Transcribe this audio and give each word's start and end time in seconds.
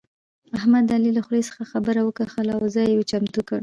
احمد 0.57 0.83
د 0.87 0.91
علي 0.97 1.11
له 1.15 1.21
خولې 1.25 1.43
څخه 1.49 1.61
خبره 1.71 1.99
وکښه 2.03 2.41
او 2.55 2.61
ځای 2.75 2.87
يې 2.95 3.03
چمتو 3.11 3.41
کړ. 3.47 3.59